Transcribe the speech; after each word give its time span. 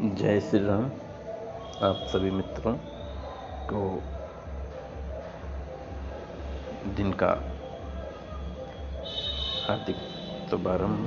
जय 0.00 0.40
श्री 0.40 0.58
राम। 0.58 0.84
आप 1.86 2.00
सभी 2.08 2.30
मित्रों 2.30 2.72
को 3.70 4.02
दिन 6.94 7.12
का 7.12 7.28
हार्दिक 9.68 9.96
शुभारंभ 10.50 11.06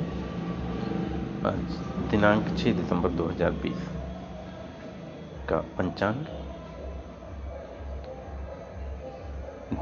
आज 1.46 1.78
दिनांक 2.12 2.48
6 2.58 2.74
दिसंबर 2.74 3.10
2020 3.10 3.78
का 5.50 5.62
पंचांग। 5.78 6.26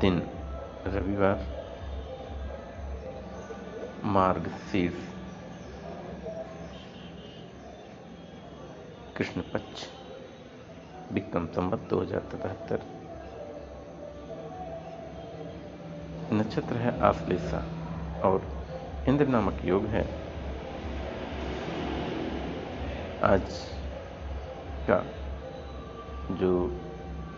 दिन 0.01 0.21
रविवार। 0.87 1.45
मार्ग 4.03 4.47
शीर्ष 4.71 5.16
कृष्ण 9.17 9.41
पक्ष। 9.53 9.85
विक्रम 11.13 11.45
संबत 11.47 11.87
दो 11.89 11.99
हज़ार 11.99 12.21
तिहत्तर 12.31 12.81
नक्षत्र 16.33 16.75
है 16.75 16.91
आश्लेषा 17.01 17.63
और 18.23 18.41
इंद्र 19.09 19.27
नामक 19.27 19.65
योग 19.65 19.85
है। 19.85 20.03
आज 23.23 23.49
का 24.89 25.03
जो 26.31 26.51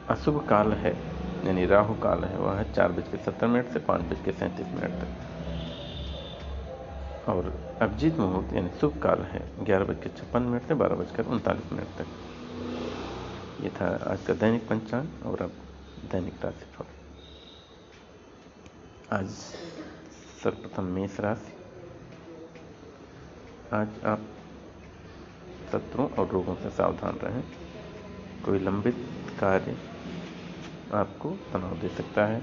अशुभ 0.10 0.46
काल 0.50 0.74
है, 0.74 0.94
यानी 1.46 1.66
राहु 1.66 1.94
काल 2.02 2.24
है, 2.24 2.38
वह 2.38 2.58
है 2.58 2.72
चार 2.74 2.92
बज 2.92 3.08
के 3.08 3.18
सत्तर 3.18 3.48
मिनट 3.48 3.68
से 3.68 3.80
पाँच 3.80 4.02
बज 4.02 4.26
के 4.26 4.32
सैंतीस 4.32 4.68
मिनट 4.68 5.02
तक। 5.02 5.10
और 7.30 7.78
अभिजीत 7.82 8.18
मुहूर्त 8.18 8.54
यानी 8.54 8.70
शुभ 8.82 9.02
काल 9.02 9.22
है, 9.22 9.66
ग्यारह 9.66 9.86
बजकर 9.86 10.10
छप्पन 10.10 10.42
मिनट 10.42 10.68
से 10.68 10.74
बारह 10.74 10.96
बजकर 10.96 11.26
उनतालीस 11.26 11.72
मिनट 11.74 11.88
तक। 11.98 12.08
ये 13.62 13.70
था 13.70 13.88
आज 14.12 14.22
का 14.22 14.34
दैनिक 14.34 14.68
पंचांग, 14.68 15.08
और 15.26 15.42
अब 15.42 15.52
दैनिक 16.12 16.46
राशिफल। 16.46 16.86
आज 19.12 19.30
सर्वप्रथम 20.44 20.84
मेष 20.84 21.20
राशि। 21.20 21.54
आज 23.74 23.88
आप 24.06 24.22
शत्रुओं 25.72 26.10
और 26.10 26.28
रोगों 26.28 26.56
से 26.56 26.70
सावधान 26.70 27.16
रहें। 27.16 27.44
कोई 28.46 28.60
लंबित 28.60 29.06
कार्य 29.40 29.78
आपको 30.94 31.30
तनाव 31.54 31.78
दे 31.78 31.90
सकता 31.90 32.26
है। 32.26 32.42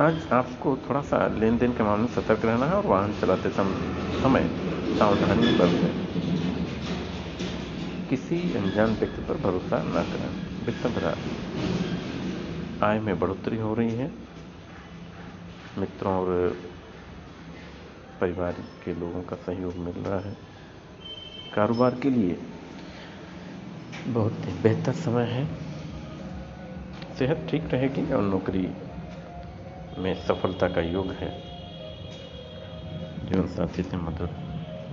आज 0.00 0.26
आपको 0.32 0.76
थोड़ा 0.76 1.00
सा 1.00 1.16
लेन 1.28 1.56
देन 1.58 1.72
के 1.72 1.82
मामले 1.82 2.02
में 2.02 2.08
सतर्क 2.08 2.44
रहना 2.44 2.66
है 2.66 2.74
और 2.74 2.86
वाहन 2.86 3.12
चलाते 3.12 3.50
समय 3.50 4.48
सावधानी 4.98 5.50
बरतें। 5.52 5.92
किसी 8.10 8.38
अनजान 8.54 8.94
व्यक्ति 8.94 9.22
पर 9.22 9.34
भरोसा 9.34 9.82
न 9.82 10.02
करें। 10.02 10.28
वित्त 10.66 10.86
भरा 10.86 11.14
आय 12.88 12.98
में 12.98 13.18
बढ़ोतरी 13.18 13.58
हो 13.58 13.74
रही 13.74 13.90
है। 13.90 14.10
मित्रों 15.78 16.14
और 16.14 16.50
परिवार 18.20 18.52
के 18.84 18.94
लोगों 18.94 19.22
का 19.22 19.36
सहयोग 19.36 19.74
मिल 19.76 19.94
रहा 19.94 20.20
है। 20.20 20.36
कारोबार 21.54 21.94
के 21.94 22.10
लिए 22.10 22.38
बहुत 24.08 24.48
बेहतर 24.62 24.92
समय 24.92 25.24
है। 25.24 25.44
सेहत 27.18 27.46
ठीक 27.50 27.68
रहेगी 27.74 28.12
और 28.12 28.22
नौकरी 28.22 28.68
में 29.98 30.14
सफलता 30.14 30.68
का 30.68 30.80
योग 30.80 31.12
है। 31.12 31.42
जीवन 33.26 33.46
साथी 33.46 33.82
से 33.82 33.96
मधुर 33.96 34.30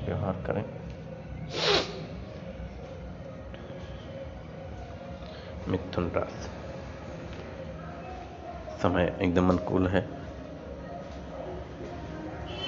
व्यवहार 0.05 0.33
करें। 0.33 0.65
मिथुन 5.67 6.11
राशि। 6.15 6.49
समय 8.81 9.19
एकदम 9.21 9.49
अनुकूल 9.49 9.87
है। 9.87 10.19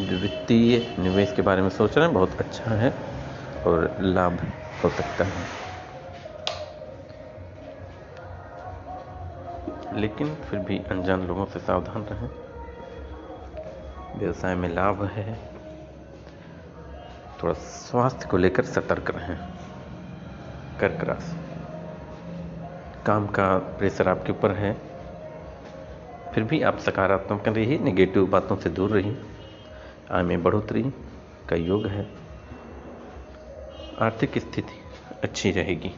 वित्तीय 0.01 0.95
निवेश 0.99 1.31
के 1.31 1.41
बारे 1.41 1.61
में 1.61 1.69
सोच 1.69 1.97
रहे 1.97 2.05
हैं, 2.05 2.13
बहुत 2.13 2.39
अच्छा 2.39 2.71
है 2.71 2.93
और 3.65 3.97
लाभ 3.99 4.53
हो 4.83 4.89
सकता 4.89 5.23
है। 5.23 5.60
लेकिन 9.93 10.35
फिर 10.35 10.59
भी 10.59 10.79
अनजान 10.79 11.27
लोगों 11.27 11.45
से 11.45 11.59
सावधान 11.59 12.01
रहें। 12.03 12.29
व्यवसाय 14.19 14.55
में 14.55 14.69
लाभ 14.69 15.03
है। 15.03 15.51
थोड़ा 17.43 17.53
स्वास्थ्य 17.53 18.27
को 18.27 18.37
लेकर 18.37 18.65
सतर्क 18.65 19.11
रहें। 19.11 19.39
कर्क 20.79 21.03
राशि। 21.03 21.37
काम 23.05 23.27
का 23.27 23.57
प्रेशर 23.57 24.09
आपके 24.09 24.31
ऊपर 24.31 24.51
है। 24.51 24.73
फिर 26.33 26.43
भी 26.43 26.61
आप 26.61 26.77
सकारात्मक 26.77 27.47
रहिए 27.47 27.79
नेगेटिव 27.79 28.27
बातों 28.27 28.55
से 28.55 28.69
दूर 28.69 28.89
रहिए। 28.89 29.21
आय 30.11 30.23
में 30.23 30.43
बढ़ोतरी 30.43 30.83
का 31.49 31.55
योग 31.55 31.87
है। 31.87 32.09
आर्थिक 34.01 34.37
स्थिति 34.37 34.79
अच्छी 35.23 35.51
रहेगी। 35.51 35.95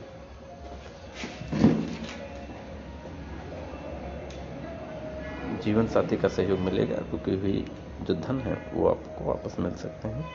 जीवन 5.64 5.88
साथी 5.88 6.18
का 6.18 6.28
सहयोग 6.28 6.60
मिलेगा 6.60 6.96
रुकी 7.12 7.36
हुई 7.36 7.66
जो 8.02 8.14
धन 8.14 8.40
है, 8.40 8.72
वो 8.74 8.90
आपको 8.90 9.26
वापस 9.26 9.56
मिल 9.60 9.76
सकते 9.76 10.08
हैं। 10.08 10.26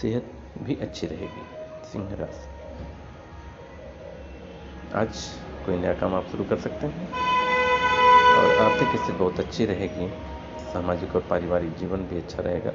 सेहत 0.00 0.32
भी 0.58 0.76
अच्छी 0.76 1.06
रहेगी, 1.06 1.42
सिंह 1.92 2.14
राशि 2.14 2.48
आज 4.94 5.18
कोई 5.66 5.76
नया 5.76 5.94
काम 5.94 6.14
आप 6.14 6.26
शुरू 6.26 6.44
कर 6.44 6.56
सकते 6.56 6.86
हैं। 6.86 7.08
और 8.34 8.56
आर्थिक 8.56 9.00
स्थिति 9.00 9.18
बहुत 9.18 9.40
अच्छी 9.40 9.66
रहेगी, 9.66 10.08
सामाजिक 10.72 11.16
और 11.16 11.22
पारिवारिक 11.30 11.74
जीवन 11.74 12.04
भी 12.04 12.16
अच्छा 12.16 12.42
रहेगा। 12.42 12.70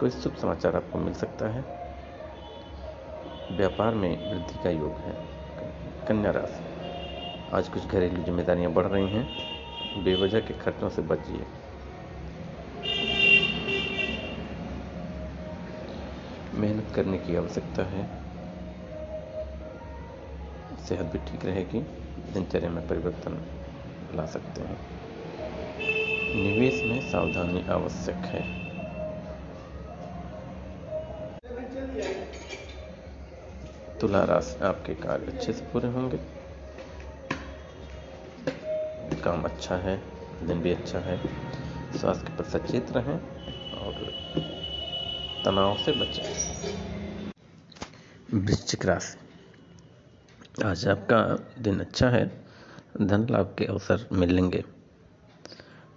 कोई 0.00 0.10
शुभ 0.10 0.36
समाचार 0.36 0.76
आपको 0.76 0.98
मिल 0.98 1.14
सकता 1.14 1.48
है। 1.48 1.60
व्यापार 3.56 3.94
में 3.94 4.30
वृद्धि 4.30 4.64
का 4.64 4.70
योग 4.70 4.92
है, 4.92 5.14
कन्या 6.08 6.30
राशि। 6.30 6.77
आज 7.54 7.68
कुछ 7.68 7.86
घरेलू 7.86 8.22
जिम्मेदारियाँ 8.22 8.72
बढ़ 8.72 8.86
रही 8.86 9.08
हैं। 9.08 10.04
बेवजह 10.04 10.40
के 10.40 10.54
खर्चों 10.54 10.88
से 10.88 11.02
बचिए। 11.02 11.46
मेहनत 16.54 16.92
करने 16.94 17.18
की 17.18 17.36
आवश्यकता 17.36 17.82
है। 17.82 18.04
सेहत 20.88 21.06
भी 21.06 21.18
ठीक 21.18 21.44
रहेगी। 21.44 21.80
दिनचर्या 22.32 22.70
में 22.70 22.88
परिवर्तन 22.88 23.42
ला 24.14 24.26
सकते 24.26 24.60
हैं। 24.60 24.78
निवेश 26.42 26.82
में 26.82 27.10
सावधानी 27.10 27.64
आवश्यक 27.68 28.16
है। 28.16 28.42
तुला 34.00 34.24
राशि 34.24 34.64
आपके 34.64 34.94
कार्य 34.94 35.32
अच्छे 35.32 35.52
से 35.52 35.64
पूरे 35.72 35.88
होंगे। 35.88 36.37
काम 39.28 39.42
अच्छा 39.44 39.76
है, 39.76 39.96
दिन 40.42 40.60
भी 40.62 40.70
अच्छा 40.72 40.98
है, 40.98 41.16
स्वास्थ्य 41.98 42.24
के 42.26 42.36
प्रति 42.36 42.50
सचेत 42.50 42.92
रहें 42.92 43.18
और 43.78 44.12
तनाव 45.44 45.76
से 45.76 45.92
बचें। 45.92 46.22
वृश्चिक 48.36 48.86
राशि। 48.86 49.18
आज 50.64 50.86
आपका 50.88 51.20
दिन 51.62 51.80
अच्छा 51.80 52.08
है, 52.08 52.24
धन 53.02 53.26
लाभ 53.30 53.54
के 53.58 53.64
अवसर 53.64 54.08
मिलेंगे। 54.12 54.64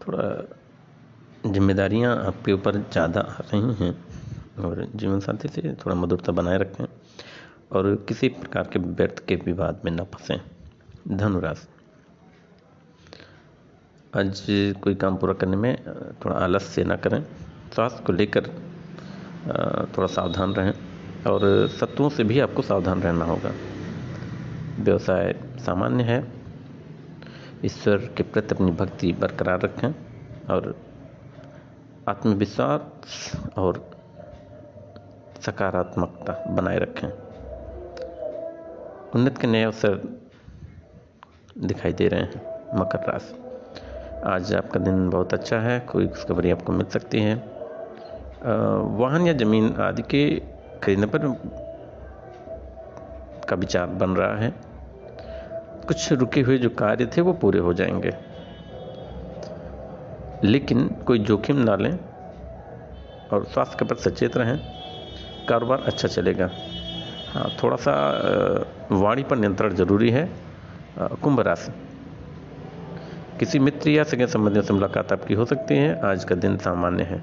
थोड़ा 0.01 1.51
जिम्मेदारियाँ 1.51 2.15
आपके 2.27 2.53
ऊपर 2.53 2.77
ज़्यादा 2.81 3.21
आ 3.21 3.41
रही 3.43 3.73
हैं 3.75 3.93
और 4.63 4.85
जीवन 4.95 5.19
साथी 5.19 5.47
से 5.47 5.73
थोड़ा 5.75 5.95
मधुरता 5.95 6.31
बनाए 6.31 6.57
रखें 6.57 6.85
और 7.71 7.95
किसी 8.07 8.29
प्रकार 8.29 8.69
के 8.73 8.79
व्यर्थ 8.79 9.25
के 9.27 9.35
विवाद 9.35 9.81
में 9.85 9.91
न 9.91 10.03
फंसें। 10.13 10.39
धनुराशि। 11.17 11.80
आज 14.17 14.41
कोई 14.83 14.95
काम 14.95 15.15
पूरा 15.15 15.33
करने 15.33 15.57
में 15.57 15.83
थोड़ा 16.23 16.35
आलस 16.35 16.63
से 16.63 16.83
ना 16.83 16.95
करें। 16.95 17.23
स्वास्थ्य 17.73 18.03
को 18.05 18.13
लेकर 18.13 18.47
थोड़ा 19.97 20.07
सावधान 20.07 20.53
रहें 20.53 20.73
और 21.27 21.67
शत्रुओं 21.69 22.09
से 22.09 22.23
भी 22.23 22.39
आपको 22.39 22.61
सावधान 22.61 23.01
रहना 23.01 23.25
होगा। 23.25 23.51
व्यवसाय 24.79 25.33
सामान्य 25.65 26.03
है। 26.03 26.19
ईश्वर 27.65 27.97
के 28.17 28.23
प्रति 28.23 28.55
अपनी 28.55 28.71
भक्ति 28.71 29.11
बरकरार 29.13 29.61
रखें 29.61 29.91
और 30.49 30.75
आत्मविश्वास 32.09 33.31
और 33.57 33.79
सकारात्मकता 35.41 36.33
बनाए 36.49 36.79
रखें। 36.79 37.07
उन्नत 39.11 39.37
के 39.37 39.47
नए 39.47 39.63
अवसर 39.63 40.01
दिखाई 41.57 41.93
दे 41.93 42.07
रहे 42.07 42.21
हैं 42.21 42.77
मकर 42.79 43.11
राशि। 43.11 43.40
आज 44.23 44.53
आपका 44.53 44.79
दिन 44.79 45.09
बहुत 45.09 45.33
अच्छा 45.33 45.57
है, 45.59 45.79
कोई 45.81 46.07
खुशखबरी 46.07 46.51
आपको 46.51 46.73
मिल 46.73 46.85
सकती 46.85 47.19
है। 47.21 47.35
वाहन 48.99 49.25
या 49.27 49.33
ज़मीन 49.33 49.75
आदि 49.81 50.01
के 50.01 50.21
खरीदने 50.83 51.05
पर 51.05 51.25
का 53.49 53.55
विचार 53.55 53.87
बन 53.87 54.09
रहा 54.09 54.35
है। 54.35 54.53
कुछ 55.87 56.11
रुके 56.13 56.41
हुए 56.41 56.57
जो 56.57 56.69
कार्य 56.69 57.05
थे 57.17 57.21
वो 57.21 57.33
पूरे 57.33 57.59
हो 57.59 57.73
जाएँगे। 57.73 58.13
लेकिन 60.43 60.87
कोई 61.07 61.19
जोखिम 61.19 61.57
ना 61.59 61.75
लें 61.75 61.97
और 63.33 63.43
स्वास्थ्य 63.43 63.77
के 63.79 63.85
प्रति 63.85 64.01
सचेत 64.01 64.37
रहें, 64.37 64.57
कारोबार 65.49 65.83
अच्छा 65.87 66.07
चलेगा। 66.07 66.49
हाँ 67.33 67.49
थोड़ा 67.63 67.77
सा 67.77 67.93
वाणी 68.91 69.23
पर 69.23 69.37
नियंत्रण 69.37 69.75
ज़रूरी 69.75 70.09
है। 70.09 70.29
कुंभ 70.99 71.39
राशि। 71.39 71.71
किसी 73.41 73.59
मित्र 73.59 73.89
या 73.89 74.03
सगे 74.03 74.27
संबंधियों 74.27 74.63
से 74.63 74.73
मुलाकात 74.73 75.13
आपकी 75.13 75.33
हो 75.33 75.45
सकती 75.45 75.77
है। 75.77 76.01
आज 76.01 76.23
का 76.23 76.35
दिन 76.35 76.57
सामान्य 76.57 77.03
है। 77.03 77.17
आ, 77.17 77.21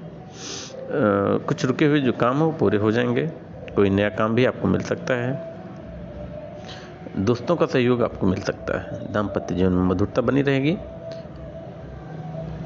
कुछ 1.37 1.65
रुके 1.65 1.85
हुए 1.85 1.99
जो 1.99 2.13
काम 2.13 2.37
हो 2.37 2.51
पूरे 2.51 2.77
हो 2.77 2.91
जाएँगे। 2.91 3.27
कोई 3.75 3.89
नया 3.89 4.09
काम 4.09 4.35
भी 4.35 4.45
आपको 4.45 4.67
मिल 4.67 4.81
सकता 4.81 5.13
है। 5.13 5.55
दोस्तों 7.17 7.55
का 7.55 7.65
सहयोग 7.65 8.03
आपको 8.03 8.27
मिल 8.27 8.41
सकता 8.41 8.79
है। 8.79 9.13
दाम्पत्य 9.13 9.55
जीवन 9.55 9.71
में 9.71 9.83
मधुरता 9.83 10.21
बनी 10.21 10.41
रहेगी। 10.41 10.77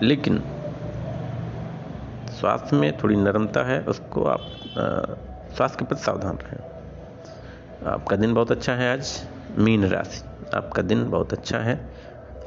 लेकिन 0.05 0.43
स्वास्थ्य 2.39 2.75
में 2.75 2.97
थोड़ी 2.97 3.15
नरमता 3.15 3.63
है 3.63 3.81
उसको 3.81 4.23
आप 4.23 4.41
स्वास्थ्य 5.55 5.77
के 5.79 5.85
प्रति 5.85 6.03
सावधान 6.03 6.37
रहें। 6.37 6.59
आपका 7.93 8.15
दिन 8.15 8.33
बहुत 8.33 8.51
अच्छा 8.51 8.73
है 8.73 8.93
आज। 8.93 9.27
मीन 9.57 9.85
राशि। 9.85 10.23
आपका 10.57 10.81
दिन 10.81 11.09
बहुत 11.09 11.33
अच्छा 11.33 11.57
है। 11.57 11.93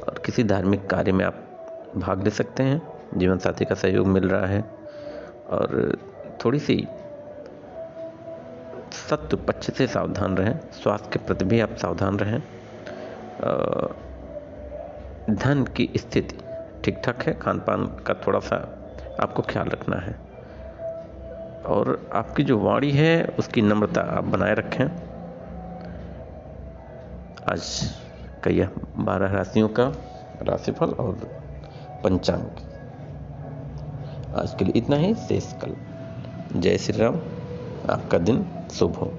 और 0.07 0.19
किसी 0.25 0.43
धार्मिक 0.43 0.89
कार्य 0.89 1.11
में 1.11 1.25
आप 1.25 1.35
भाग 1.97 2.23
ले 2.23 2.29
सकते 2.29 2.63
हैं। 2.63 2.81
जीवन 3.17 3.37
साथी 3.37 3.65
का 3.65 3.75
सहयोग 3.75 4.07
मिल 4.07 4.29
रहा 4.29 4.45
है। 4.45 4.61
और 5.49 5.97
थोड़ी 6.45 6.59
सी 6.59 6.87
सत्य 8.91 9.37
पक्ष 9.37 9.71
से 9.71 9.87
सावधान 9.87 10.37
रहें। 10.37 10.59
स्वास्थ्य 10.71 11.09
के 11.13 11.19
प्रति 11.19 11.45
भी 11.45 11.59
आप 11.59 11.75
सावधान 11.75 12.19
रहें। 12.19 12.39
धन 15.35 15.63
की 15.63 15.89
स्थिति 15.97 16.37
ठीक 16.83 17.01
ठाक 17.03 17.23
है। 17.23 17.33
खान 17.33 17.59
पान 17.59 17.85
का 17.87 18.13
थोड़ा 18.13 18.39
सा 18.39 18.55
आपको 19.19 19.41
ख्याल 19.41 19.67
रखना 19.67 19.95
है। 19.95 20.15
और 21.63 22.09
आपकी 22.13 22.43
जो 22.43 22.59
वाणी 22.59 22.91
है, 22.91 23.25
उसकी 23.39 23.61
नम्रता 23.61 24.01
आप 24.01 24.23
बनाए 24.23 24.53
रखें। 24.53 24.85
आज 27.51 27.91
का 28.43 28.51
यह 28.51 28.69
बारह 28.97 29.27
राशियों 29.27 29.69
का 29.69 29.83
राशिफल 30.41 30.85
और 30.85 31.13
पंचांग। 32.03 32.45
आज 34.35 34.53
के 34.53 34.65
लिए 34.65 34.73
इतना 34.75 34.95
ही, 34.95 35.13
शेष 35.13 35.53
कल। 35.53 35.75
जय 36.59 36.77
श्री 36.77 36.97
राम, 36.99 37.15
आपका 37.89 38.17
दिन 38.17 38.45
शुभ 38.71 38.95
हो। 38.95 39.13